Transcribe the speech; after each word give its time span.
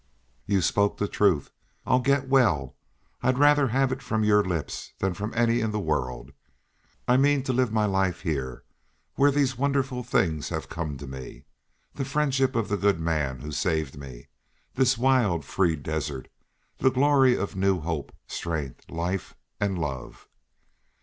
"You 0.47 0.61
spoke 0.63 0.97
the 0.97 1.07
truth. 1.07 1.51
I'll 1.85 1.99
get 1.99 2.27
well. 2.27 2.75
I'd 3.21 3.37
rather 3.37 3.67
have 3.67 3.91
had 3.91 3.97
it 3.99 4.01
from 4.01 4.23
your 4.23 4.43
lips 4.43 4.93
than 4.97 5.13
from 5.13 5.31
any 5.35 5.61
in 5.61 5.69
the 5.69 5.79
world. 5.79 6.31
I 7.07 7.17
mean 7.17 7.43
to 7.43 7.53
live 7.53 7.71
my 7.71 7.85
life 7.85 8.21
here 8.21 8.63
where 9.13 9.29
these 9.29 9.59
wonderful 9.59 10.01
things 10.01 10.49
have 10.49 10.69
come 10.69 10.97
to 10.97 11.05
me. 11.05 11.45
The 11.93 12.03
friendship 12.03 12.55
of 12.55 12.67
the 12.67 12.77
good 12.77 12.99
man 12.99 13.41
who 13.41 13.51
saved 13.51 13.95
me, 13.95 14.29
this 14.73 14.97
wild, 14.97 15.45
free 15.45 15.75
desert, 15.75 16.29
the 16.79 16.89
glory 16.89 17.37
of 17.37 17.55
new 17.55 17.79
hope, 17.79 18.11
strength, 18.25 18.89
life 18.89 19.35
and 19.59 19.77
love." 19.77 20.27